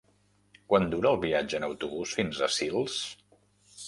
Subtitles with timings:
[0.71, 2.97] Quant dura el viatge en autobús fins a Sils?